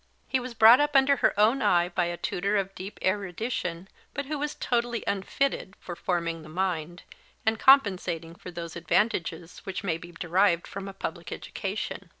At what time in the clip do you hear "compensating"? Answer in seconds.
7.59-8.33